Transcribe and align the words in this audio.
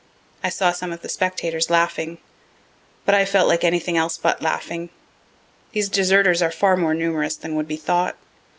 I 0.43 0.49
saw 0.49 0.71
some 0.71 0.91
of 0.91 1.03
the 1.03 1.09
spectators 1.09 1.69
laughing, 1.69 2.17
but 3.05 3.13
I 3.13 3.23
felt 3.23 3.47
like 3.47 3.63
anything 3.63 3.97
else 3.97 4.17
but 4.17 4.41
laughing. 4.41 4.89
These 5.73 5.89
deserters 5.89 6.41
are 6.41 6.49
far 6.49 6.75
more 6.75 6.95
numerous 6.95 7.35
than 7.35 7.53
would 7.53 7.67
be 7.67 7.77
thought. 7.77 8.15